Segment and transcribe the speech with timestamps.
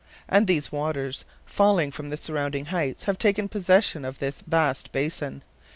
[0.27, 5.43] And these waters falling from the surrounding heights have taken possession of this vast basin.